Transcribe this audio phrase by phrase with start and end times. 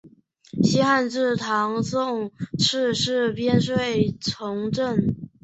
[0.63, 5.29] 西汉至唐宋亦是边睡重镇。